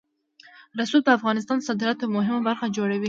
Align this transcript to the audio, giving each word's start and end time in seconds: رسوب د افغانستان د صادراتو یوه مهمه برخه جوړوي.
رسوب 0.79 1.01
د 1.05 1.09
افغانستان 1.17 1.57
د 1.59 1.65
صادراتو 1.67 2.03
یوه 2.05 2.15
مهمه 2.17 2.41
برخه 2.47 2.65
جوړوي. 2.77 2.99